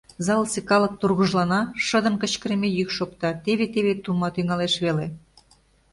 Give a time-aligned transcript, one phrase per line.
[0.25, 5.05] Залысе калык тургыжлана, шыдын кычкырыме йӱк шокта— теве-теве тума тӱҥалеш веле.